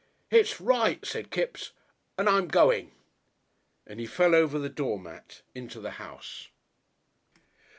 [0.31, 1.73] "It's right," said Kipps,
[2.17, 2.91] "and I'm going."
[3.85, 6.47] And he fell over the doormat into the house.